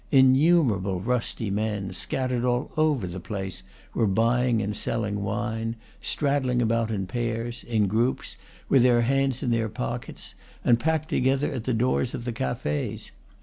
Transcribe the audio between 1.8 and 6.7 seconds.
scattered all over the place, were buying and selling wine, straddling